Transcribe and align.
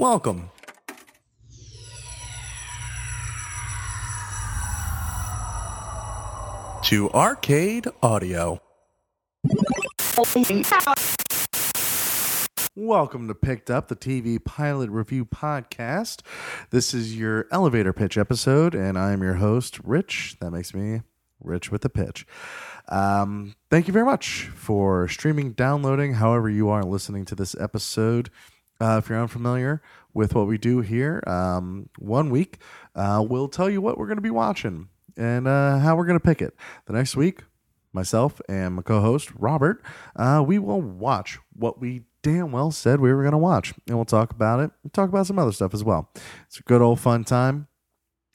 Welcome. 0.00 0.48
To 6.84 7.10
Arcade 7.10 7.86
Audio. 8.02 8.62
Welcome 12.74 13.28
to 13.28 13.34
Picked 13.34 13.70
Up, 13.70 13.88
the 13.88 13.94
TV 13.94 14.42
pilot 14.42 14.88
review 14.88 15.26
podcast. 15.26 16.22
This 16.70 16.94
is 16.94 17.14
your 17.14 17.46
elevator 17.52 17.92
pitch 17.92 18.16
episode, 18.16 18.74
and 18.74 18.98
I'm 18.98 19.22
your 19.22 19.34
host, 19.34 19.78
Rich. 19.84 20.38
That 20.40 20.50
makes 20.50 20.72
me 20.72 21.02
Rich 21.42 21.70
with 21.70 21.82
the 21.82 21.90
pitch. 21.90 22.26
Um, 22.88 23.54
thank 23.68 23.86
you 23.86 23.92
very 23.92 24.06
much 24.06 24.48
for 24.54 25.08
streaming, 25.08 25.52
downloading, 25.52 26.14
however 26.14 26.48
you 26.48 26.70
are 26.70 26.84
listening 26.84 27.26
to 27.26 27.34
this 27.34 27.54
episode. 27.60 28.30
Uh, 28.80 29.00
if 29.02 29.08
you're 29.08 29.20
unfamiliar 29.20 29.82
with 30.14 30.34
what 30.34 30.46
we 30.46 30.58
do 30.58 30.80
here, 30.80 31.22
um, 31.26 31.88
one 31.98 32.30
week 32.30 32.58
uh, 32.94 33.24
we'll 33.26 33.48
tell 33.48 33.68
you 33.70 33.80
what 33.80 33.98
we're 33.98 34.06
going 34.06 34.16
to 34.16 34.22
be 34.22 34.30
watching 34.30 34.88
and 35.16 35.46
uh, 35.46 35.78
how 35.78 35.96
we're 35.96 36.06
going 36.06 36.18
to 36.18 36.24
pick 36.24 36.40
it. 36.40 36.54
The 36.86 36.92
next 36.92 37.16
week, 37.16 37.42
myself 37.92 38.40
and 38.48 38.76
my 38.76 38.82
co-host 38.82 39.30
Robert, 39.36 39.82
uh, 40.16 40.42
we 40.46 40.58
will 40.58 40.80
watch 40.80 41.38
what 41.54 41.80
we 41.80 42.02
damn 42.22 42.52
well 42.52 42.70
said 42.70 43.00
we 43.00 43.12
were 43.12 43.22
going 43.22 43.32
to 43.32 43.38
watch, 43.38 43.72
and 43.86 43.96
we'll 43.96 44.04
talk 44.04 44.30
about 44.30 44.60
it. 44.60 44.70
We'll 44.82 44.90
talk 44.90 45.08
about 45.08 45.26
some 45.26 45.38
other 45.38 45.52
stuff 45.52 45.74
as 45.74 45.82
well. 45.82 46.10
It's 46.46 46.58
a 46.58 46.62
good 46.62 46.82
old 46.82 47.00
fun 47.00 47.24
time. 47.24 47.66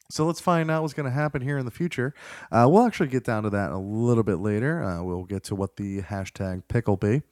So 0.09 0.25
let's 0.25 0.39
find 0.39 0.69
out 0.69 0.83
what's 0.83 0.93
going 0.93 1.07
to 1.07 1.11
happen 1.11 1.41
here 1.41 1.57
in 1.57 1.65
the 1.65 1.71
future. 1.71 2.13
Uh, 2.51 2.67
we'll 2.69 2.85
actually 2.85 3.07
get 3.07 3.23
down 3.23 3.43
to 3.43 3.49
that 3.49 3.71
a 3.71 3.77
little 3.77 4.23
bit 4.23 4.37
later. 4.37 4.83
Uh, 4.83 5.03
we'll 5.03 5.23
get 5.23 5.43
to 5.45 5.55
what 5.55 5.77
the 5.77 6.01
hashtag 6.03 6.63
pick 6.67 6.87
will 6.87 6.95
be. 6.95 7.23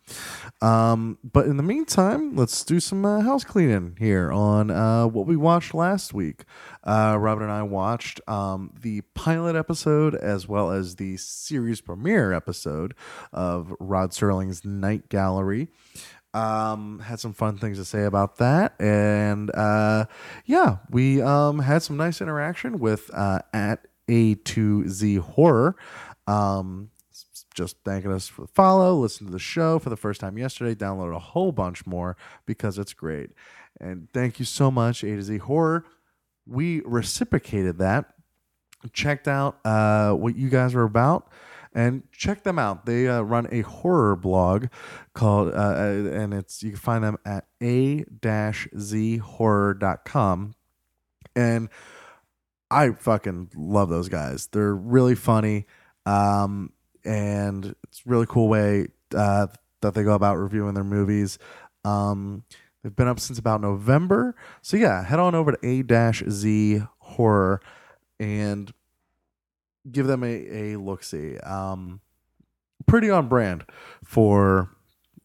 Um, 0.61 1.19
but 1.23 1.45
in 1.45 1.57
the 1.57 1.63
meantime, 1.63 2.35
let's 2.35 2.63
do 2.63 2.79
some 2.79 3.05
uh, 3.05 3.21
house 3.21 3.43
cleaning 3.43 3.95
here 3.99 4.31
on 4.31 4.71
uh, 4.71 5.05
what 5.05 5.27
we 5.27 5.35
watched 5.35 5.75
last 5.75 6.13
week. 6.13 6.45
Uh, 6.83 7.15
Robert 7.19 7.43
and 7.43 7.51
I 7.51 7.61
watched 7.61 8.19
um, 8.27 8.73
the 8.81 9.01
pilot 9.13 9.55
episode 9.55 10.15
as 10.15 10.47
well 10.47 10.71
as 10.71 10.95
the 10.95 11.17
series 11.17 11.79
premiere 11.79 12.33
episode 12.33 12.95
of 13.31 13.71
Rod 13.79 14.11
Serling's 14.11 14.65
Night 14.65 15.09
Gallery. 15.09 15.67
Um, 16.33 16.99
had 16.99 17.19
some 17.19 17.33
fun 17.33 17.57
things 17.57 17.77
to 17.77 17.85
say 17.85 18.05
about 18.05 18.37
that, 18.37 18.73
and 18.79 19.51
uh, 19.53 20.05
yeah, 20.45 20.77
we 20.89 21.21
um 21.21 21.59
had 21.59 21.83
some 21.83 21.95
nice 21.95 22.21
interaction 22.21 22.79
with 22.79 23.11
uh, 23.13 23.39
at 23.53 23.87
A 24.09 24.35
to 24.35 24.87
Z 24.89 25.15
Horror. 25.17 25.75
Um, 26.25 26.89
just 27.53 27.77
thanking 27.85 28.11
us 28.11 28.27
for 28.27 28.41
the 28.41 28.47
follow, 28.47 28.95
listen 28.95 29.27
to 29.27 29.31
the 29.31 29.39
show 29.39 29.79
for 29.79 29.89
the 29.89 29.97
first 29.97 30.19
time 30.21 30.37
yesterday, 30.37 30.73
downloaded 30.73 31.15
a 31.15 31.19
whole 31.19 31.51
bunch 31.51 31.85
more 31.85 32.17
because 32.45 32.79
it's 32.79 32.93
great. 32.93 33.29
And 33.79 34.07
thank 34.11 34.39
you 34.39 34.45
so 34.45 34.71
much, 34.71 35.03
A 35.03 35.15
to 35.15 35.21
Z 35.21 35.37
Horror. 35.37 35.85
We 36.47 36.81
reciprocated 36.81 37.77
that, 37.77 38.13
checked 38.91 39.27
out 39.27 39.59
uh, 39.65 40.13
what 40.13 40.35
you 40.35 40.49
guys 40.49 40.73
are 40.75 40.83
about, 40.83 41.29
and 41.73 42.03
check 42.11 42.43
them 42.43 42.59
out. 42.59 42.85
They 42.85 43.07
uh, 43.07 43.21
run 43.21 43.47
a 43.51 43.61
horror 43.61 44.15
blog 44.15 44.67
called, 45.13 45.51
uh, 45.53 46.11
and 46.13 46.31
it's 46.33 46.63
you 46.63 46.71
can 46.71 46.79
find 46.79 47.03
them 47.03 47.17
at 47.25 47.45
a-zhorror.com. 47.61 50.55
And 51.35 51.69
I 52.69 52.91
fucking 52.91 53.49
love 53.55 53.89
those 53.89 54.07
guys. 54.09 54.45
They're 54.47 54.75
really 54.75 55.15
funny, 55.15 55.65
um, 56.05 56.71
and 57.03 57.73
it's 57.83 58.03
a 58.05 58.09
really 58.09 58.27
cool 58.27 58.47
way 58.47 58.89
uh, 59.15 59.47
that 59.81 59.95
they 59.95 60.03
go 60.03 60.13
about 60.13 60.37
reviewing 60.37 60.75
their 60.75 60.83
movies. 60.83 61.39
Um, 61.83 62.43
they've 62.83 62.95
been 62.95 63.07
up 63.07 63.19
since 63.19 63.39
about 63.39 63.61
November, 63.61 64.35
so 64.61 64.77
yeah, 64.77 65.03
head 65.03 65.19
on 65.19 65.33
over 65.33 65.53
to 65.53 65.67
a-z 65.67 66.83
horror 66.99 67.59
and 68.19 68.71
give 69.91 70.07
them 70.07 70.23
a, 70.23 70.27
a 70.27 70.75
look 70.77 71.03
see. 71.03 71.37
Um, 71.39 72.01
pretty 72.85 73.09
on 73.09 73.27
brand 73.27 73.65
for 74.03 74.69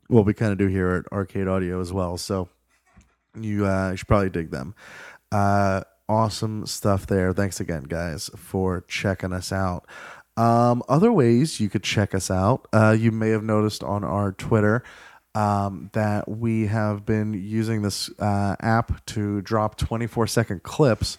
what 0.09 0.25
we 0.25 0.35
kind 0.35 0.53
of 0.53 0.59
do 0.59 0.67
here 0.67 0.91
at 0.91 1.13
Arcade 1.13 1.49
Audio 1.49 1.81
as 1.81 1.93
well. 1.93 2.17
So 2.17 2.49
you, 3.39 3.67
uh, 3.67 3.91
you 3.91 3.97
should 3.97 4.09
probably 4.09 4.31
dig 4.31 4.51
them. 4.51 4.75
Uh, 5.31 5.83
awesome 6.09 6.67
stuff 6.67 7.07
there. 7.07 7.33
Thanks 7.33 7.61
again, 7.61 7.85
guys, 7.85 8.31
for 8.37 8.85
checking 8.89 9.33
us 9.33 9.53
out. 9.53 9.87
Um, 10.37 10.83
other 10.89 11.13
ways 11.13 11.59
you 11.61 11.69
could 11.69 11.83
check 11.83 12.15
us 12.15 12.31
out, 12.31 12.69
uh, 12.73 12.97
you 12.99 13.11
may 13.11 13.31
have 13.31 13.43
noticed 13.43 13.83
on 13.83 14.05
our 14.05 14.33
Twitter 14.33 14.85
um, 15.35 15.91
that 15.95 16.29
we 16.29 16.67
have 16.67 17.05
been 17.05 17.35
using 17.35 17.83
this 17.83 18.09
uh, 18.19 18.57
app 18.61 19.05
to 19.07 19.43
drop 19.43 19.77
24 19.77 20.27
second 20.29 20.63
clips. 20.63 21.19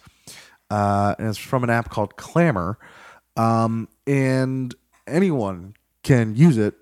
Uh, 0.70 1.14
and 1.18 1.28
it's 1.28 1.38
from 1.38 1.64
an 1.64 1.70
app 1.70 1.90
called 1.90 2.16
Clammr. 2.16 2.76
Um, 3.36 3.88
and 4.06 4.74
anyone 5.06 5.74
can 6.02 6.34
use 6.34 6.58
it. 6.58 6.74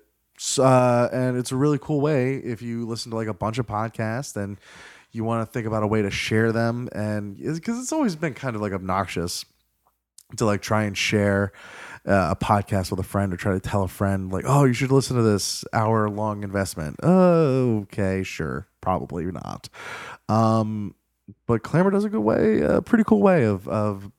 Uh, 0.57 1.09
and 1.11 1.37
it's 1.37 1.51
a 1.51 1.55
really 1.55 1.77
cool 1.79 1.99
way 1.99 2.35
if 2.35 2.61
you 2.61 2.87
listen 2.87 3.11
to 3.11 3.17
like 3.17 3.27
a 3.27 3.33
bunch 3.33 3.57
of 3.57 3.67
podcasts 3.67 4.37
and 4.41 4.57
you 5.11 5.23
want 5.23 5.45
to 5.45 5.51
think 5.51 5.67
about 5.67 5.83
a 5.83 5.87
way 5.87 6.01
to 6.01 6.11
share 6.11 6.51
them. 6.51 6.87
And 6.93 7.35
because 7.37 7.79
it's, 7.79 7.91
always 7.91 8.15
been 8.15 8.33
kind 8.33 8.55
of 8.55 8.61
like 8.61 8.71
obnoxious 8.71 9.43
to 10.37 10.45
like 10.45 10.61
try 10.61 10.83
and 10.83 10.97
share 10.97 11.51
uh, 12.07 12.29
a 12.31 12.35
podcast 12.35 12.91
with 12.91 12.99
a 12.99 13.03
friend 13.03 13.33
or 13.33 13.37
try 13.37 13.53
to 13.53 13.59
tell 13.59 13.83
a 13.83 13.87
friend 13.87 14.31
like, 14.31 14.45
oh, 14.47 14.63
you 14.63 14.73
should 14.73 14.91
listen 14.91 15.17
to 15.17 15.23
this 15.23 15.65
hour 15.73 16.09
long 16.09 16.43
investment. 16.43 16.97
Oh, 17.03 17.79
okay, 17.81 18.23
sure, 18.23 18.67
probably 18.79 19.25
not. 19.25 19.67
Um, 20.29 20.95
but 21.47 21.63
Clammr 21.63 21.91
does 21.91 22.05
a 22.05 22.09
good 22.09 22.21
way, 22.21 22.61
a 22.61 22.81
pretty 22.81 23.03
cool 23.03 23.21
way 23.21 23.43
of 23.43 23.67
of 23.67 24.11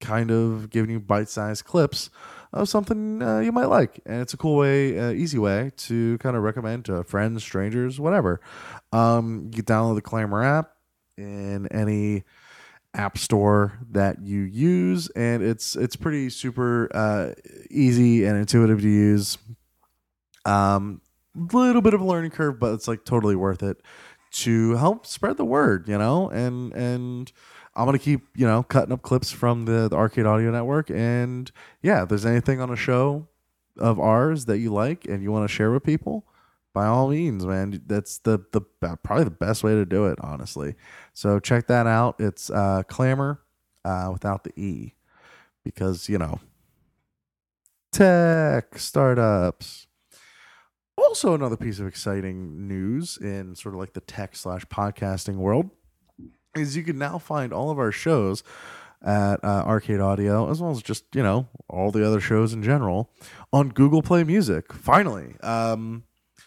kind 0.00 0.30
of 0.30 0.70
giving 0.70 0.90
you 0.90 1.00
bite 1.00 1.28
sized 1.28 1.64
clips 1.64 2.10
of 2.52 2.68
something 2.68 3.22
uh, 3.22 3.40
you 3.40 3.52
might 3.52 3.66
like. 3.66 4.00
And 4.06 4.22
it's 4.22 4.34
a 4.34 4.36
cool 4.36 4.56
way, 4.56 4.98
uh, 4.98 5.10
easy 5.10 5.38
way 5.38 5.72
to 5.76 6.18
kind 6.18 6.36
of 6.36 6.42
recommend 6.42 6.86
to 6.86 7.04
friends, 7.04 7.42
strangers, 7.42 8.00
whatever. 8.00 8.40
Um, 8.92 9.50
you 9.54 9.62
download 9.62 9.96
the 9.96 10.02
Clammr 10.02 10.44
app 10.44 10.72
in 11.16 11.66
any 11.68 12.24
app 12.94 13.18
store 13.18 13.78
that 13.90 14.22
you 14.22 14.40
use 14.40 15.08
and 15.10 15.42
it's 15.42 15.76
it's 15.76 15.94
pretty 15.94 16.30
super 16.30 16.88
uh, 16.94 17.32
easy 17.70 18.24
and 18.24 18.38
intuitive 18.38 18.80
to 18.80 18.88
use 18.88 19.36
um 20.46 21.00
little 21.34 21.82
bit 21.82 21.92
of 21.92 22.00
a 22.00 22.04
learning 22.04 22.30
curve 22.30 22.58
but 22.58 22.72
it's 22.72 22.88
like 22.88 23.04
totally 23.04 23.36
worth 23.36 23.62
it 23.62 23.82
to 24.30 24.74
help 24.76 25.06
spread 25.06 25.36
the 25.36 25.44
word 25.44 25.86
you 25.86 25.98
know 25.98 26.30
and 26.30 26.72
and 26.72 27.30
I'm 27.78 27.84
gonna 27.84 27.98
keep 28.00 28.22
you 28.34 28.44
know 28.44 28.64
cutting 28.64 28.92
up 28.92 29.02
clips 29.02 29.30
from 29.30 29.64
the, 29.64 29.88
the 29.88 29.96
Arcade 29.96 30.26
Audio 30.26 30.50
Network, 30.50 30.90
and 30.90 31.50
yeah, 31.80 32.02
if 32.02 32.08
there's 32.08 32.26
anything 32.26 32.60
on 32.60 32.70
a 32.70 32.76
show 32.76 33.28
of 33.78 34.00
ours 34.00 34.46
that 34.46 34.58
you 34.58 34.72
like 34.72 35.04
and 35.04 35.22
you 35.22 35.30
want 35.30 35.48
to 35.48 35.54
share 35.54 35.70
with 35.70 35.84
people, 35.84 36.26
by 36.74 36.86
all 36.86 37.08
means, 37.08 37.46
man, 37.46 37.80
that's 37.86 38.18
the 38.18 38.40
the 38.50 38.62
probably 39.04 39.24
the 39.24 39.30
best 39.30 39.62
way 39.62 39.74
to 39.74 39.84
do 39.84 40.06
it, 40.06 40.18
honestly. 40.20 40.74
So 41.14 41.38
check 41.38 41.68
that 41.68 41.86
out. 41.86 42.16
It's 42.18 42.50
uh, 42.50 42.82
Clammr 42.88 43.38
uh, 43.84 44.10
without 44.12 44.42
the 44.42 44.52
e, 44.60 44.94
because 45.62 46.08
you 46.08 46.18
know 46.18 46.40
tech 47.92 48.76
startups. 48.76 49.86
Also, 50.96 51.32
another 51.32 51.56
piece 51.56 51.78
of 51.78 51.86
exciting 51.86 52.66
news 52.66 53.16
in 53.18 53.54
sort 53.54 53.76
of 53.76 53.78
like 53.78 53.92
the 53.92 54.00
tech 54.00 54.34
slash 54.34 54.64
podcasting 54.66 55.36
world 55.36 55.70
is 56.54 56.76
you 56.76 56.82
can 56.82 56.98
now 56.98 57.18
find 57.18 57.52
all 57.52 57.70
of 57.70 57.78
our 57.78 57.92
shows 57.92 58.42
at 59.04 59.42
uh, 59.44 59.62
Arcade 59.66 60.00
Audio, 60.00 60.50
as 60.50 60.60
well 60.60 60.70
as 60.70 60.82
just 60.82 61.04
you 61.14 61.22
know 61.22 61.46
all 61.68 61.90
the 61.90 62.06
other 62.06 62.20
shows 62.20 62.52
in 62.52 62.62
general, 62.62 63.10
on 63.52 63.68
Google 63.68 64.02
Play 64.02 64.24
Music. 64.24 64.72
Finally, 64.72 65.36
um, 65.40 66.04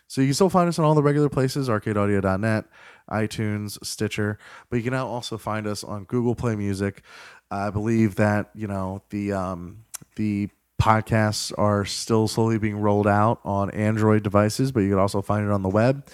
so 0.08 0.22
you 0.22 0.28
can 0.28 0.34
still 0.34 0.50
find 0.50 0.68
us 0.68 0.78
on 0.80 0.86
all 0.86 0.96
the 0.96 1.04
regular 1.04 1.30
places: 1.30 1.70
ArcadeAudio.net, 1.70 2.66
iTunes, 3.09 3.84
Stitcher. 3.86 4.38
But 4.70 4.78
you 4.78 4.84
can 4.84 4.94
now 4.94 5.08
also 5.08 5.38
find 5.38 5.68
us 5.68 5.84
on 5.84 6.04
Google 6.06 6.36
Play 6.36 6.56
Music. 6.56 7.04
I 7.50 7.70
believe 7.70 8.16
that 8.16 8.50
you 8.54 8.68
know 8.68 9.04
the 9.09 9.34
um, 9.34 9.86
the 10.16 10.50
podcasts 10.82 11.54
are 11.59 11.86
still 11.86 12.28
slowly 12.28 12.58
being 12.58 12.78
rolled 12.78 13.08
out 13.08 13.40
on 13.46 13.70
Android 13.70 14.24
devices, 14.24 14.72
but 14.72 14.80
you 14.80 14.90
can 14.90 15.00
also 15.00 15.22
find 15.22 15.46
it 15.46 15.52
on 15.52 15.62
the 15.62 15.70
web 15.70 16.08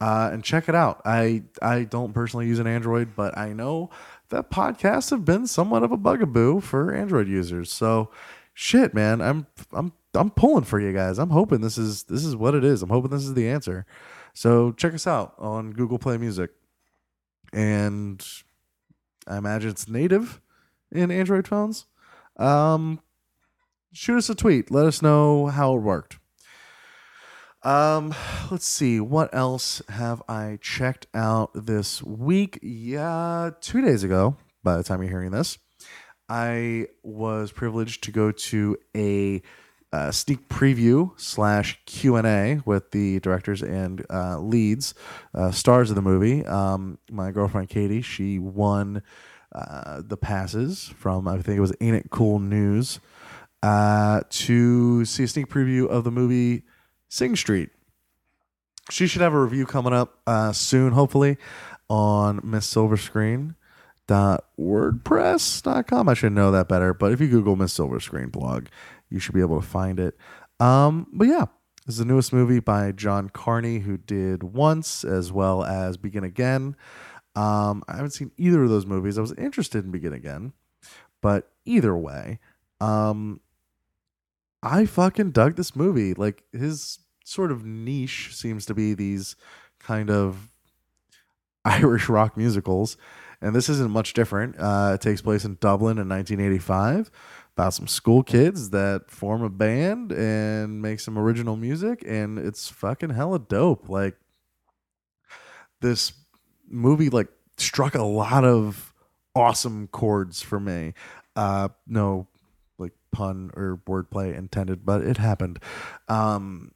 uh, 0.00 0.30
and 0.32 0.44
check 0.44 0.68
it 0.68 0.74
out. 0.74 1.00
I 1.04 1.42
I 1.60 1.84
don't 1.84 2.12
personally 2.12 2.46
use 2.46 2.58
an 2.58 2.66
Android, 2.66 3.14
but 3.16 3.36
I 3.36 3.52
know 3.52 3.90
that 4.28 4.50
podcasts 4.50 5.10
have 5.10 5.24
been 5.24 5.46
somewhat 5.46 5.82
of 5.82 5.92
a 5.92 5.96
bugaboo 5.96 6.60
for 6.60 6.94
Android 6.94 7.28
users. 7.28 7.72
So, 7.72 8.10
shit, 8.54 8.94
man, 8.94 9.20
I'm 9.20 9.46
I'm 9.72 9.92
I'm 10.14 10.30
pulling 10.30 10.64
for 10.64 10.80
you 10.80 10.92
guys. 10.92 11.18
I'm 11.18 11.30
hoping 11.30 11.60
this 11.60 11.78
is 11.78 12.04
this 12.04 12.24
is 12.24 12.36
what 12.36 12.54
it 12.54 12.64
is. 12.64 12.82
I'm 12.82 12.90
hoping 12.90 13.10
this 13.10 13.24
is 13.24 13.34
the 13.34 13.48
answer. 13.48 13.86
So 14.34 14.72
check 14.72 14.94
us 14.94 15.06
out 15.06 15.34
on 15.38 15.72
Google 15.72 15.98
Play 15.98 16.16
Music, 16.16 16.50
and 17.52 18.24
I 19.26 19.36
imagine 19.36 19.70
it's 19.70 19.88
native 19.88 20.40
in 20.92 21.10
Android 21.10 21.48
phones. 21.48 21.86
Um, 22.36 23.00
shoot 23.92 24.18
us 24.18 24.30
a 24.30 24.34
tweet. 24.34 24.70
Let 24.70 24.86
us 24.86 25.02
know 25.02 25.46
how 25.46 25.74
it 25.74 25.80
worked. 25.80 26.17
Um, 27.68 28.14
let's 28.50 28.66
see. 28.66 28.98
What 28.98 29.34
else 29.34 29.82
have 29.90 30.22
I 30.28 30.58
checked 30.62 31.06
out 31.12 31.50
this 31.54 32.02
week? 32.02 32.58
Yeah, 32.62 33.50
two 33.60 33.82
days 33.82 34.02
ago, 34.02 34.36
by 34.62 34.76
the 34.76 34.82
time 34.82 35.02
you're 35.02 35.10
hearing 35.10 35.32
this, 35.32 35.58
I 36.30 36.86
was 37.02 37.52
privileged 37.52 38.04
to 38.04 38.10
go 38.10 38.32
to 38.32 38.78
a 38.96 39.42
uh, 39.92 40.10
sneak 40.10 40.48
preview 40.48 41.18
slash 41.18 41.80
Q 41.84 42.16
and 42.16 42.26
A 42.26 42.60
with 42.64 42.90
the 42.90 43.20
directors 43.20 43.62
and 43.62 44.04
uh, 44.10 44.38
leads, 44.38 44.94
uh, 45.34 45.50
stars 45.50 45.90
of 45.90 45.96
the 45.96 46.02
movie. 46.02 46.44
Um, 46.46 46.98
my 47.10 47.30
girlfriend 47.30 47.68
Katie, 47.68 48.02
she 48.02 48.38
won 48.38 49.02
uh, 49.54 50.02
the 50.04 50.16
passes 50.16 50.88
from 50.96 51.28
I 51.28 51.36
think 51.40 51.58
it 51.58 51.62
was 51.62 51.72
Ain't 51.80 51.96
It 51.96 52.10
Cool 52.10 52.38
News 52.38 53.00
uh, 53.62 54.22
to 54.28 55.04
see 55.04 55.24
a 55.24 55.28
sneak 55.28 55.48
preview 55.48 55.86
of 55.86 56.04
the 56.04 56.10
movie 56.10 56.64
Sing 57.08 57.36
Street. 57.36 57.70
She 58.90 59.06
should 59.06 59.22
have 59.22 59.34
a 59.34 59.40
review 59.40 59.66
coming 59.66 59.92
up 59.92 60.18
uh, 60.26 60.52
soon, 60.52 60.92
hopefully, 60.92 61.36
on 61.88 62.40
Miss 62.42 62.72
Silverscreen 62.72 63.54
wordpress.com 64.08 66.08
i 66.08 66.14
should 66.14 66.32
know 66.32 66.50
that 66.50 66.68
better 66.68 66.94
but 66.94 67.12
if 67.12 67.20
you 67.20 67.28
google 67.28 67.56
miss 67.56 67.76
silverscreen 67.76 68.32
blog 68.32 68.66
you 69.10 69.18
should 69.18 69.34
be 69.34 69.40
able 69.40 69.60
to 69.60 69.66
find 69.66 70.00
it. 70.00 70.16
Um 70.60 71.06
but 71.12 71.28
yeah 71.28 71.46
this 71.86 71.94
is 71.94 71.98
the 71.98 72.04
newest 72.04 72.32
movie 72.32 72.60
by 72.60 72.92
john 72.92 73.28
carney 73.28 73.80
who 73.80 73.96
did 73.96 74.42
once 74.42 75.04
as 75.04 75.32
well 75.32 75.64
as 75.64 75.96
begin 75.96 76.24
again. 76.24 76.76
Um 77.36 77.82
i 77.88 77.96
haven't 77.96 78.10
seen 78.10 78.32
either 78.36 78.62
of 78.62 78.70
those 78.70 78.86
movies. 78.86 79.18
I 79.18 79.20
was 79.20 79.32
interested 79.32 79.84
in 79.84 79.90
begin 79.90 80.12
again 80.12 80.52
but 81.20 81.50
either 81.64 81.96
way 81.96 82.38
um 82.80 83.40
i 84.62 84.84
fucking 84.84 85.30
dug 85.30 85.56
this 85.56 85.76
movie 85.76 86.14
like 86.14 86.44
his 86.52 86.98
sort 87.24 87.52
of 87.52 87.64
niche 87.64 88.30
seems 88.32 88.66
to 88.66 88.74
be 88.74 88.94
these 88.94 89.36
kind 89.78 90.10
of 90.10 90.50
irish 91.64 92.08
rock 92.08 92.36
musicals 92.36 92.96
and 93.40 93.54
this 93.54 93.68
isn't 93.68 93.90
much 93.90 94.14
different. 94.14 94.56
Uh, 94.58 94.92
it 94.94 95.00
takes 95.00 95.22
place 95.22 95.44
in 95.44 95.58
Dublin 95.60 95.98
in 95.98 96.08
1985 96.08 97.10
about 97.56 97.74
some 97.74 97.86
school 97.86 98.22
kids 98.22 98.70
that 98.70 99.10
form 99.10 99.42
a 99.42 99.48
band 99.48 100.12
and 100.12 100.80
make 100.82 101.00
some 101.00 101.18
original 101.18 101.56
music, 101.56 102.02
and 102.06 102.38
it's 102.38 102.68
fucking 102.68 103.10
hella 103.10 103.38
dope. 103.38 103.88
Like 103.88 104.16
this 105.80 106.12
movie, 106.68 107.10
like 107.10 107.28
struck 107.56 107.94
a 107.94 108.02
lot 108.02 108.44
of 108.44 108.92
awesome 109.34 109.88
chords 109.88 110.42
for 110.42 110.58
me. 110.58 110.94
Uh, 111.36 111.68
no, 111.86 112.26
pun 113.18 113.50
or 113.54 113.80
wordplay 113.84 114.36
intended, 114.36 114.86
but 114.86 115.02
it 115.02 115.16
happened. 115.16 115.58
Um, 116.06 116.70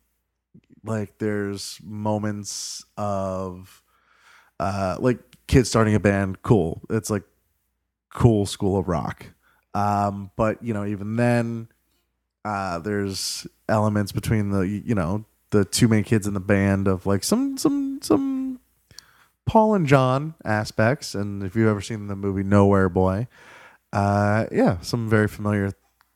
like 0.83 1.19
there's 1.19 1.79
moments 1.85 2.85
of 2.97 3.81
uh, 4.59 4.97
like 4.99 5.21
kids 5.47 5.69
starting 5.69 5.95
a 5.95 6.01
band, 6.01 6.43
cool. 6.43 6.83
It's 6.91 7.11
like 7.11 7.23
cool 8.13 8.45
school 8.45 8.77
of 8.77 8.89
rock. 8.89 9.27
Um, 9.73 10.33
but 10.35 10.61
you 10.65 10.75
know, 10.75 10.85
even 10.85 11.15
then, 11.15 11.69
uh, 12.45 12.81
there's 12.81 13.47
elements 13.69 14.11
between 14.11 14.51
the 14.51 14.63
you 14.63 14.97
know 14.97 15.25
the 15.51 15.65
two 15.65 15.87
main 15.87 16.03
kids 16.03 16.27
in 16.27 16.35
the 16.35 16.41
band 16.41 16.89
of 16.89 17.07
like 17.07 17.23
some 17.23 17.57
some 17.57 18.01
some 18.03 18.59
Paul 19.47 19.75
and 19.75 19.87
John 19.87 20.35
aspects. 20.45 21.15
And 21.15 21.45
if 21.45 21.55
you've 21.55 21.69
ever 21.69 21.81
seen 21.81 22.09
the 22.09 22.17
movie 22.17 22.43
Nowhere 22.43 22.89
Boy, 22.89 23.29
uh, 23.93 24.47
yeah, 24.51 24.81
some 24.81 25.09
very 25.09 25.29
familiar 25.29 25.71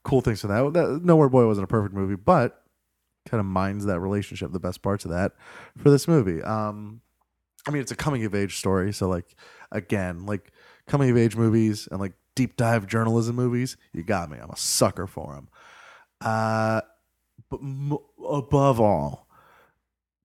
cool 0.06 0.20
things 0.20 0.40
to 0.40 0.46
that. 0.46 0.72
that. 0.72 1.00
Nowhere 1.02 1.28
Boy 1.28 1.46
wasn't 1.46 1.64
a 1.64 1.68
perfect 1.68 1.92
movie, 1.92 2.14
but 2.14 2.62
kind 3.28 3.40
of 3.40 3.46
mines 3.46 3.84
that 3.86 3.98
relationship, 3.98 4.52
the 4.52 4.60
best 4.60 4.80
parts 4.80 5.04
of 5.04 5.10
that 5.10 5.32
for 5.76 5.90
this 5.90 6.06
movie. 6.06 6.40
Um, 6.42 7.00
I 7.66 7.72
mean, 7.72 7.82
it's 7.82 7.90
a 7.90 7.96
coming 7.96 8.24
of 8.24 8.32
age 8.32 8.56
story. 8.56 8.92
So, 8.92 9.08
like, 9.08 9.34
again, 9.72 10.24
like 10.24 10.52
coming 10.86 11.10
of 11.10 11.16
age 11.16 11.34
movies 11.34 11.88
and 11.90 12.00
like 12.00 12.12
deep 12.36 12.56
dive 12.56 12.86
journalism 12.86 13.34
movies, 13.34 13.76
you 13.92 14.04
got 14.04 14.30
me. 14.30 14.38
I'm 14.40 14.50
a 14.50 14.56
sucker 14.56 15.08
for 15.08 15.34
them. 15.34 15.48
Uh, 16.20 16.82
but 17.50 17.60
m- 17.60 17.98
above 18.30 18.80
all, 18.80 19.26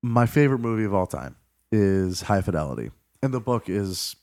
my 0.04 0.28
favorite 0.28 0.60
movie 0.60 0.84
of 0.84 0.94
all 0.94 1.08
time 1.08 1.38
is 1.72 2.22
High 2.22 2.42
Fidelity, 2.42 2.92
and 3.24 3.34
the 3.34 3.40
book 3.40 3.68
is 3.68 4.16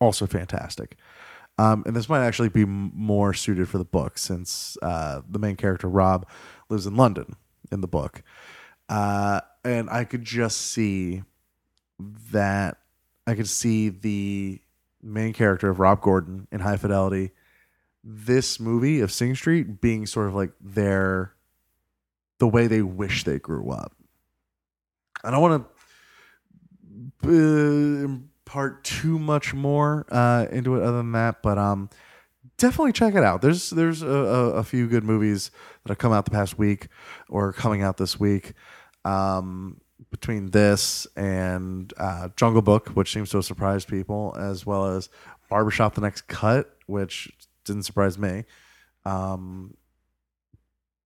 also 0.00 0.26
fantastic. 0.26 0.96
Um, 1.56 1.84
and 1.86 1.94
this 1.94 2.08
might 2.08 2.24
actually 2.24 2.48
be 2.48 2.64
more 2.64 3.32
suited 3.32 3.68
for 3.68 3.78
the 3.78 3.84
book 3.84 4.18
since 4.18 4.76
uh, 4.82 5.22
the 5.28 5.38
main 5.38 5.56
character 5.56 5.88
Rob 5.88 6.26
lives 6.68 6.86
in 6.86 6.96
London 6.96 7.36
in 7.70 7.80
the 7.80 7.86
book, 7.86 8.22
uh, 8.88 9.40
and 9.64 9.88
I 9.88 10.04
could 10.04 10.24
just 10.24 10.60
see 10.60 11.22
that 12.32 12.78
I 13.26 13.34
could 13.34 13.48
see 13.48 13.88
the 13.88 14.60
main 15.00 15.32
character 15.32 15.70
of 15.70 15.78
Rob 15.78 16.00
Gordon 16.00 16.48
in 16.50 16.60
High 16.60 16.76
Fidelity, 16.76 17.30
this 18.02 18.58
movie 18.58 19.00
of 19.00 19.12
Sing 19.12 19.34
Street 19.36 19.80
being 19.80 20.06
sort 20.06 20.26
of 20.26 20.34
like 20.34 20.52
their 20.60 21.34
the 22.38 22.48
way 22.48 22.66
they 22.66 22.82
wish 22.82 23.22
they 23.22 23.38
grew 23.38 23.70
up. 23.70 23.94
I 25.22 25.30
don't 25.30 25.40
want 25.40 25.66
to 27.22 28.28
too 28.82 29.18
much 29.18 29.52
more 29.52 30.06
uh, 30.10 30.46
into 30.50 30.76
it 30.76 30.82
other 30.82 30.98
than 30.98 31.12
that, 31.12 31.42
but 31.42 31.58
um, 31.58 31.90
definitely 32.56 32.92
check 32.92 33.14
it 33.14 33.24
out. 33.24 33.42
There's 33.42 33.70
there's 33.70 34.02
a, 34.02 34.08
a, 34.08 34.50
a, 34.50 34.64
few 34.64 34.86
good 34.86 35.04
movies 35.04 35.50
that 35.82 35.90
have 35.90 35.98
come 35.98 36.12
out 36.12 36.24
the 36.24 36.30
past 36.30 36.58
week 36.58 36.88
or 37.28 37.52
coming 37.52 37.82
out 37.82 37.96
this 37.96 38.18
week. 38.18 38.52
Um, 39.04 39.80
between 40.10 40.50
this 40.50 41.06
and 41.16 41.92
uh, 41.96 42.28
Jungle 42.36 42.62
Book, 42.62 42.90
which 42.90 43.12
seems 43.12 43.30
to 43.30 43.38
have 43.38 43.44
surprised 43.44 43.88
people, 43.88 44.34
as 44.38 44.64
well 44.64 44.86
as 44.86 45.08
Barbershop: 45.50 45.94
The 45.94 46.00
Next 46.00 46.28
Cut, 46.28 46.70
which 46.86 47.30
didn't 47.64 47.82
surprise 47.82 48.18
me. 48.18 48.44
Um, 49.04 49.76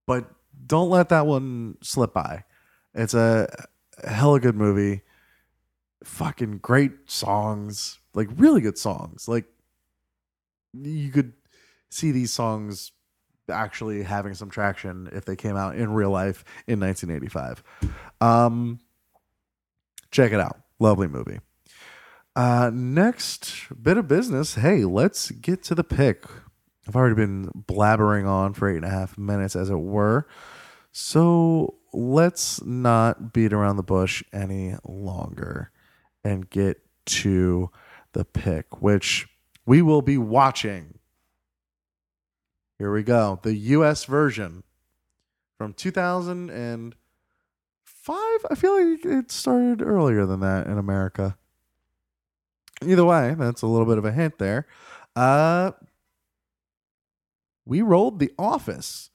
but 0.06 0.30
don't 0.66 0.90
let 0.90 1.08
that 1.08 1.26
one 1.26 1.76
slip 1.82 2.12
by. 2.12 2.44
It's 2.94 3.14
a 3.14 3.48
hella 4.06 4.40
good 4.40 4.56
movie. 4.56 5.02
Fucking 6.04 6.58
great 6.58 6.92
songs, 7.06 7.98
like 8.14 8.28
really 8.36 8.60
good 8.60 8.78
songs. 8.78 9.28
Like 9.28 9.46
you 10.74 11.10
could 11.10 11.32
see 11.90 12.10
these 12.10 12.32
songs 12.32 12.92
actually 13.50 14.02
having 14.02 14.34
some 14.34 14.50
traction 14.50 15.08
if 15.12 15.24
they 15.24 15.36
came 15.36 15.56
out 15.56 15.76
in 15.76 15.92
real 15.92 16.10
life 16.10 16.44
in 16.66 16.80
1985. 16.80 17.62
Um, 18.20 18.80
check 20.10 20.32
it 20.32 20.40
out. 20.40 20.60
Lovely 20.78 21.08
movie. 21.08 21.40
Uh, 22.36 22.70
next 22.72 23.66
bit 23.82 23.96
of 23.96 24.06
business. 24.06 24.54
Hey, 24.54 24.84
let's 24.84 25.30
get 25.30 25.62
to 25.64 25.74
the 25.74 25.84
pick. 25.84 26.24
I've 26.86 26.96
already 26.96 27.16
been 27.16 27.64
blabbering 27.66 28.26
on 28.28 28.54
for 28.54 28.70
eight 28.70 28.76
and 28.76 28.84
a 28.84 28.90
half 28.90 29.18
minutes, 29.18 29.56
as 29.56 29.70
it 29.70 29.76
were. 29.76 30.26
So 30.92 31.74
let's 31.92 32.62
not 32.64 33.32
beat 33.32 33.52
around 33.52 33.76
the 33.76 33.82
bush 33.82 34.22
any 34.32 34.76
longer 34.84 35.70
and 36.24 36.48
get 36.48 36.80
to 37.06 37.70
the 38.12 38.24
pick, 38.24 38.82
which 38.82 39.28
we 39.66 39.82
will 39.82 40.02
be 40.02 40.18
watching. 40.18 40.98
Here 42.78 42.92
we 42.92 43.02
go. 43.02 43.40
The 43.42 43.54
US 43.54 44.04
version 44.04 44.62
from 45.56 45.72
2005. 45.72 46.94
I 48.50 48.54
feel 48.54 48.90
like 48.90 49.04
it 49.04 49.32
started 49.32 49.82
earlier 49.82 50.26
than 50.26 50.40
that 50.40 50.66
in 50.66 50.78
America. 50.78 51.36
Either 52.82 53.04
way, 53.04 53.34
that's 53.36 53.62
a 53.62 53.66
little 53.66 53.86
bit 53.86 53.98
of 53.98 54.04
a 54.04 54.12
hint 54.12 54.38
there. 54.38 54.66
Uh, 55.16 55.72
we 57.66 57.82
rolled 57.82 58.20
The 58.20 58.32
Office. 58.38 59.10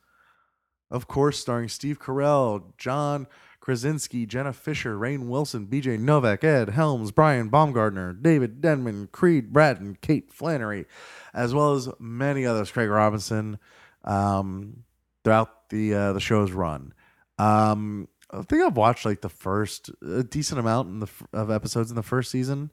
Of 0.91 1.07
course, 1.07 1.39
starring 1.39 1.69
Steve 1.69 1.99
Carell, 1.99 2.77
John 2.77 3.25
Krasinski, 3.63 4.25
Jenna 4.25 4.51
Fischer, 4.51 4.97
Rainn 4.97 5.29
Wilson, 5.29 5.67
BJ 5.67 5.97
Novak, 5.97 6.43
Ed 6.43 6.71
Helms, 6.71 7.11
Brian 7.11 7.47
Baumgartner, 7.47 8.11
David 8.11 8.59
Denman, 8.59 9.07
Creed 9.13 9.53
Bratton, 9.53 9.97
Kate 10.01 10.33
Flannery, 10.33 10.85
as 11.33 11.53
well 11.53 11.71
as 11.71 11.87
many 11.97 12.45
others, 12.45 12.69
Craig 12.69 12.89
Robinson, 12.89 13.57
um, 14.03 14.83
throughout 15.23 15.69
the 15.69 15.93
uh, 15.93 16.11
the 16.11 16.19
show's 16.19 16.51
run. 16.51 16.93
Um, 17.39 18.09
I 18.31 18.41
think 18.41 18.63
I've 18.63 18.75
watched 18.75 19.05
like 19.05 19.21
the 19.21 19.29
first 19.29 19.89
a 20.05 20.23
decent 20.23 20.59
amount 20.59 20.89
in 20.89 20.99
the 20.99 21.07
of 21.31 21.49
episodes 21.49 21.89
in 21.89 21.95
the 21.95 22.03
first 22.03 22.31
season. 22.31 22.69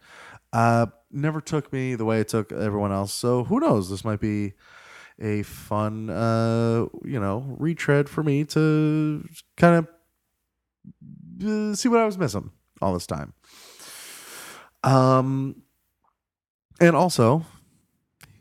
Uh, 0.52 0.87
never 1.12 1.40
took 1.40 1.73
me 1.73 1.94
the 1.94 2.04
way 2.04 2.18
it 2.18 2.26
took 2.26 2.50
everyone 2.50 2.90
else. 2.90 3.14
So 3.14 3.44
who 3.44 3.61
knows? 3.61 3.90
This 3.90 4.04
might 4.04 4.18
be 4.18 4.54
a 5.20 5.44
fun, 5.44 6.11
uh, 6.11 6.87
you 7.04 7.20
know, 7.20 7.54
retread 7.61 8.09
for 8.09 8.25
me 8.25 8.42
to 8.47 9.25
kind 9.56 9.76
of 9.76 9.87
see 11.76 11.88
what 11.88 12.00
I 12.00 12.06
was 12.06 12.18
missing 12.18 12.50
all 12.80 12.92
this 12.94 13.06
time. 13.06 13.32
Um, 14.82 15.62
and 16.80 16.96
also, 16.96 17.44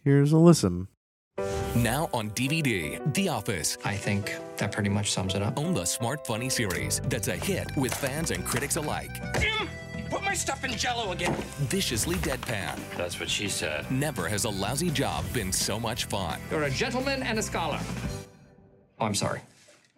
here's 0.03 0.31
a 0.31 0.37
listen. 0.37 0.87
Now 1.75 2.09
on 2.13 2.31
DVD, 2.31 3.13
The 3.13 3.29
Office. 3.29 3.77
I 3.85 3.95
think 3.95 4.35
that 4.57 4.71
pretty 4.71 4.89
much 4.89 5.11
sums 5.11 5.35
it 5.35 5.41
up. 5.41 5.57
Own 5.57 5.73
the 5.73 5.85
smart, 5.85 6.25
funny 6.25 6.49
series 6.49 6.99
that's 7.05 7.27
a 7.27 7.35
hit 7.35 7.69
with 7.77 7.93
fans 7.93 8.31
and 8.31 8.43
critics 8.43 8.75
alike. 8.75 9.11
Jim, 9.39 9.69
put 10.09 10.23
my 10.23 10.33
stuff 10.33 10.63
in 10.63 10.71
jello 10.71 11.11
again. 11.11 11.33
Viciously 11.69 12.15
deadpan. 12.17 12.79
That's 12.97 13.19
what 13.19 13.29
she 13.29 13.47
said. 13.49 13.89
Never 13.91 14.27
has 14.27 14.45
a 14.45 14.49
lousy 14.49 14.89
job 14.89 15.25
been 15.31 15.51
so 15.51 15.79
much 15.79 16.05
fun. 16.05 16.39
You're 16.49 16.63
a 16.63 16.71
gentleman 16.71 17.21
and 17.23 17.37
a 17.37 17.41
scholar. 17.41 17.79
Oh, 18.99 19.05
I'm 19.05 19.15
sorry. 19.15 19.41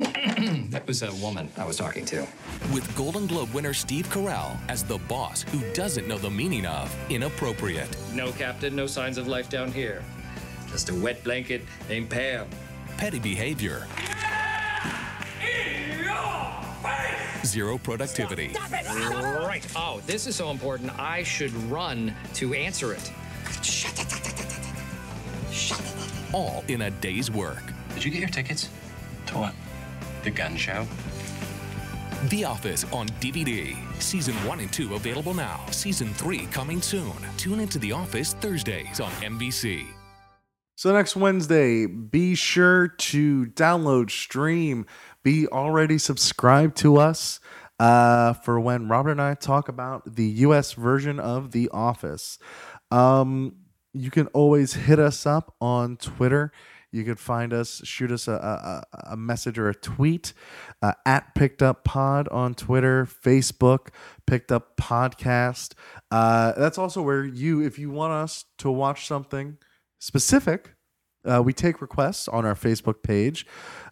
that 0.69 0.85
was 0.87 1.03
a 1.03 1.13
woman 1.15 1.49
I 1.57 1.65
was 1.65 1.77
talking 1.77 2.05
to. 2.05 2.27
With 2.73 2.95
Golden 2.95 3.27
Globe 3.27 3.53
winner 3.53 3.73
Steve 3.73 4.07
Carell 4.07 4.57
as 4.67 4.83
the 4.83 4.97
boss 4.97 5.43
who 5.43 5.59
doesn't 5.73 6.07
know 6.07 6.17
the 6.17 6.29
meaning 6.29 6.65
of 6.65 6.95
inappropriate. 7.09 7.95
No 8.13 8.31
captain, 8.31 8.75
no 8.75 8.87
signs 8.87 9.17
of 9.17 9.27
life 9.27 9.49
down 9.49 9.71
here. 9.71 10.03
Just 10.67 10.89
a 10.89 10.95
wet 10.95 11.23
blanket 11.23 11.61
named 11.87 12.09
Pam. 12.09 12.47
Petty 12.97 13.19
behavior. 13.19 13.87
Zero 17.45 17.77
productivity. 17.77 18.55
Right. 18.55 19.65
Oh, 19.75 20.01
this 20.05 20.27
is 20.27 20.35
so 20.35 20.51
important. 20.51 20.97
I 20.99 21.23
should 21.23 21.53
run 21.69 22.13
to 22.35 22.53
answer 22.53 22.93
it. 22.93 23.11
All 26.33 26.63
in 26.67 26.83
a 26.83 26.89
day's 26.89 27.29
work. 27.29 27.63
Did 27.93 28.05
you 28.05 28.11
get 28.11 28.19
your 28.19 28.29
tickets? 28.29 28.69
To 29.27 29.37
what? 29.37 29.53
The 30.23 30.31
gun 30.31 30.55
show? 30.55 30.85
The 32.29 32.45
Office 32.45 32.85
on 32.91 33.07
DVD. 33.19 33.75
Season 34.01 34.35
1 34.45 34.59
and 34.59 34.71
2 34.71 34.95
available 34.95 35.33
now. 35.33 35.65
Season 35.71 36.13
3 36.13 36.45
coming 36.47 36.81
soon. 36.81 37.13
Tune 37.37 37.59
into 37.59 37.79
The 37.79 37.91
Office 37.91 38.33
Thursdays 38.35 38.99
on 38.99 39.11
NBC. 39.21 39.87
So 40.75 40.93
next 40.93 41.15
Wednesday, 41.15 41.85
be 41.85 42.35
sure 42.35 42.87
to 42.87 43.45
download, 43.47 44.09
stream, 44.09 44.85
be 45.23 45.47
already 45.47 45.97
subscribed 45.97 46.77
to 46.77 46.97
us 46.97 47.39
uh, 47.79 48.33
for 48.33 48.59
when 48.59 48.87
Robert 48.87 49.11
and 49.11 49.21
I 49.21 49.33
talk 49.33 49.67
about 49.67 50.15
the 50.15 50.25
U.S. 50.25 50.73
version 50.73 51.19
of 51.19 51.51
The 51.51 51.69
Office. 51.69 52.37
Um, 52.91 53.55
you 53.93 54.11
can 54.11 54.27
always 54.27 54.73
hit 54.73 54.99
us 54.99 55.25
up 55.25 55.55
on 55.59 55.97
Twitter. 55.97 56.51
You 56.91 57.05
could 57.05 57.19
find 57.19 57.53
us, 57.53 57.81
shoot 57.85 58.11
us 58.11 58.27
a, 58.27 58.33
a, 58.33 59.11
a 59.11 59.17
message 59.17 59.57
or 59.57 59.69
a 59.69 59.75
tweet 59.75 60.33
uh, 60.81 60.93
at 61.05 61.33
Picked 61.35 61.61
Up 61.61 61.83
Pod 61.85 62.27
on 62.29 62.53
Twitter, 62.53 63.05
Facebook, 63.05 63.87
Picked 64.27 64.51
Up 64.51 64.75
Podcast. 64.75 65.73
Uh, 66.11 66.51
that's 66.57 66.77
also 66.77 67.01
where 67.01 67.23
you, 67.23 67.61
if 67.61 67.79
you 67.79 67.89
want 67.89 68.11
us 68.11 68.45
to 68.57 68.69
watch 68.69 69.07
something 69.07 69.57
specific, 69.99 70.75
uh, 71.23 71.41
we 71.41 71.53
take 71.53 71.81
requests 71.81 72.27
on 72.27 72.45
our 72.45 72.55
Facebook 72.55 73.03
page. 73.03 73.45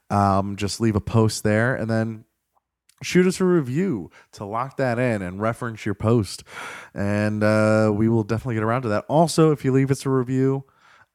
Um, 0.09 0.55
just 0.55 0.81
leave 0.81 0.95
a 0.95 1.01
post 1.01 1.43
there 1.43 1.75
and 1.75 1.89
then 1.89 2.25
shoot 3.01 3.25
us 3.27 3.39
a 3.39 3.45
review 3.45 4.11
to 4.33 4.43
lock 4.43 4.77
that 4.77 4.99
in 4.99 5.21
and 5.21 5.39
reference 5.39 5.85
your 5.85 5.95
post. 5.95 6.43
And 6.93 7.43
uh, 7.43 7.91
we 7.93 8.09
will 8.09 8.23
definitely 8.23 8.55
get 8.55 8.63
around 8.63 8.81
to 8.83 8.89
that. 8.89 9.05
Also, 9.07 9.51
if 9.51 9.63
you 9.63 9.71
leave 9.71 9.91
us 9.91 10.05
a 10.05 10.09
review, 10.09 10.65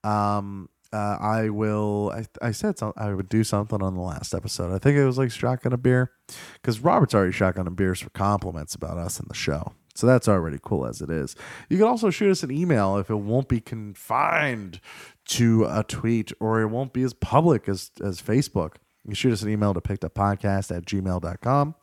um, 0.02 0.68
uh, 0.94 1.18
I 1.20 1.48
will. 1.48 2.12
I, 2.14 2.46
I 2.46 2.52
said 2.52 2.76
I 2.96 3.12
would 3.12 3.28
do 3.28 3.42
something 3.42 3.82
on 3.82 3.94
the 3.94 4.00
last 4.00 4.32
episode. 4.32 4.72
I 4.72 4.78
think 4.78 4.96
it 4.96 5.04
was 5.04 5.18
like 5.18 5.32
shotgun 5.32 5.72
a 5.72 5.76
beer 5.76 6.12
because 6.54 6.78
Robert's 6.78 7.14
already 7.14 7.32
shotgun 7.32 7.66
a 7.66 7.70
beers 7.70 8.00
for 8.00 8.10
compliments 8.10 8.76
about 8.76 8.96
us 8.96 9.18
in 9.18 9.26
the 9.28 9.34
show. 9.34 9.72
So 9.96 10.06
that's 10.06 10.28
already 10.28 10.58
cool 10.62 10.86
as 10.86 11.00
it 11.00 11.10
is. 11.10 11.34
You 11.68 11.78
can 11.78 11.86
also 11.86 12.10
shoot 12.10 12.30
us 12.30 12.42
an 12.44 12.50
email 12.52 12.96
if 12.98 13.10
it 13.10 13.16
won't 13.16 13.48
be 13.48 13.60
confined 13.60 14.80
to 15.26 15.64
a 15.64 15.84
tweet 15.84 16.32
or 16.40 16.60
it 16.60 16.66
won't 16.66 16.92
be 16.92 17.02
as 17.02 17.12
public 17.12 17.68
as, 17.68 17.90
as 18.02 18.20
Facebook. 18.20 18.76
You 19.04 19.08
can 19.10 19.14
shoot 19.14 19.32
us 19.32 19.42
an 19.42 19.50
email 19.50 19.74
to 19.74 19.80
pickeduppodcast 19.80 20.76
at 20.76 20.84
gmail.com. 20.84 21.74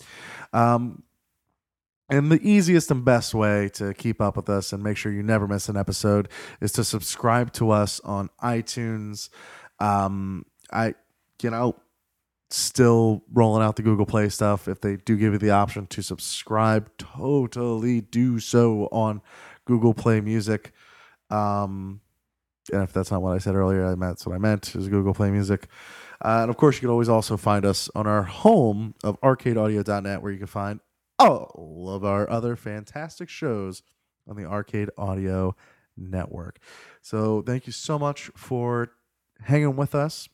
Um, 0.53 1.03
and 2.12 2.30
the 2.30 2.41
easiest 2.48 2.91
and 2.91 3.06
best 3.06 3.34
way 3.34 3.70
to 3.70 3.94
keep 3.94 4.20
up 4.20 4.36
with 4.36 4.50
us 4.50 4.74
and 4.74 4.84
make 4.84 4.98
sure 4.98 5.13
you 5.13 5.24
never 5.24 5.48
miss 5.48 5.70
an 5.70 5.77
episode 5.77 6.27
is 6.60 6.74
to 6.74 6.84
subscribe 6.84 7.53
to 7.53 7.72
us 7.72 8.01
on 8.01 8.30
iTunes. 8.44 9.30
Um, 9.80 10.46
I, 10.72 10.94
you 11.41 11.50
know, 11.50 11.77
still 12.50 13.24
rolling 13.32 13.63
out 13.63 13.77
the 13.77 13.82
Google 13.82 14.06
Play 14.06 14.27
stuff. 14.27 14.68
If 14.68 14.82
they 14.82 14.98
do 14.98 15.15
give 15.15 15.32
you 15.32 15.39
the 15.39 15.51
option 15.51 15.88
to 15.88 16.01
subscribe, 16.01 16.89
totally 16.98 18.01
do 18.01 18.39
so 18.39 18.89
on 18.91 19.22
Google 19.63 19.94
Play 19.94 20.20
Music. 20.20 20.74
Um, 21.30 22.01
and 22.74 22.84
if 22.84 22.91
that's 22.91 23.10
not 23.10 23.22
what 23.22 23.32
I 23.32 23.38
said 23.38 23.56
earlier, 23.56 23.86
I 23.86 23.96
meant 23.96 24.18
that's 24.18 24.27
what 24.27 24.36
I 24.36 24.38
meant 24.38 24.75
is 24.75 24.89
Google 24.89 25.13
Play 25.13 25.32
Music. 25.32 25.68
Uh, 26.24 26.39
and 26.41 26.50
of 26.50 26.58
course, 26.58 26.75
you 26.75 26.82
can 26.82 26.89
always 26.89 27.10
also 27.10 27.38
find 27.38 27.65
us 27.65 27.89
on 27.96 28.06
our 28.06 28.24
home 28.24 28.96
of 29.01 29.20
arcadeaudio.net, 29.22 30.22
where 30.22 30.32
you 30.34 30.38
can 30.38 30.48
find 30.48 30.82
Oh, 31.24 31.51
all 31.54 31.94
of 31.94 32.04
our 32.04 32.30
other 32.30 32.56
fantastic 32.56 33.30
shows 33.30 33.84
on 34.28 34.36
the 34.36 34.46
Arcade 34.46 34.90
Audio 34.98 35.56
Network. 35.96 36.60
So, 37.01 37.42
thank 37.42 37.68
you 37.68 37.74
so 37.74 38.00
much 38.00 38.32
for 38.36 38.92
hanging 39.42 39.75
with 39.75 39.94
us 39.94 40.30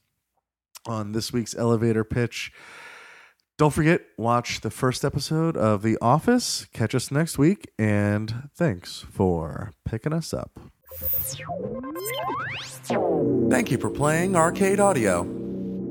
on 0.86 1.12
this 1.12 1.34
week's 1.34 1.56
elevator 1.56 2.04
pitch. 2.04 2.52
Don't 3.58 3.74
forget, 3.74 4.02
watch 4.18 4.62
the 4.62 4.70
first 4.70 5.04
episode 5.04 5.58
of 5.58 5.82
The 5.82 5.98
Office. 6.00 6.68
Catch 6.74 6.94
us 6.94 7.10
next 7.10 7.38
week, 7.40 7.72
and 7.80 8.50
thanks 8.56 9.04
for 9.12 9.74
picking 9.84 10.14
us 10.14 10.34
up. 10.34 10.60
Thank 13.50 13.72
you 13.72 13.78
for 13.78 13.90
playing 13.90 14.36
Arcade 14.36 14.80
Audio. 14.80 15.24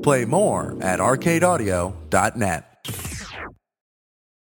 Play 0.01 0.25
more 0.25 0.77
at 0.81 0.99
arcadeaudio.net. 0.99 2.76